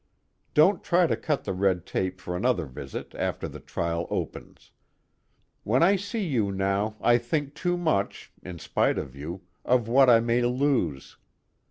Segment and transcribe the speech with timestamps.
[0.55, 4.71] Don't try to cut the red tape for another visit after the trial opens.
[5.63, 10.09] When I see you now I think too much, in spite of you, of what
[10.09, 11.17] I may lose.